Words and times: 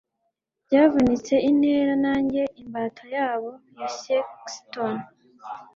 Byavunitse 0.65 1.33
intera... 1.49 1.93
Nanjye, 2.05 2.41
imbata 2.61 3.03
yabo 3.15 3.51
ya 3.79 3.87
sexton! 3.99 4.95